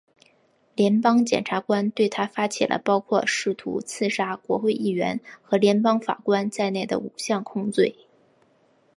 [0.73, 8.07] 联邦检察官对他发起了包括试图刺杀国会议员和联邦法官在内的五项控罪。